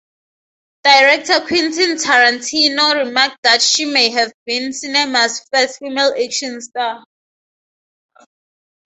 [0.83, 7.03] Director Quentin Tarantino remarked that she may have been cinema's first female action star.